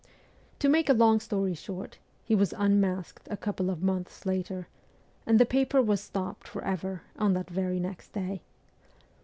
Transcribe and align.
To 0.57 0.67
make 0.67 0.89
a 0.89 0.93
long 0.93 1.19
story 1.19 1.53
short, 1.53 1.99
he 2.23 2.33
was 2.33 2.55
unmasked 2.57 3.27
a 3.29 3.37
couple 3.37 3.69
of 3.69 3.83
months 3.83 4.25
later, 4.25 4.67
and 5.27 5.37
the 5.37 5.45
paper 5.45 5.79
was 5.79 6.01
stopped 6.01 6.47
for 6.47 6.63
ever 6.63 7.03
on 7.19 7.33
the 7.33 7.43
very 7.43 7.79
next 7.79 8.11
day. 8.11 8.41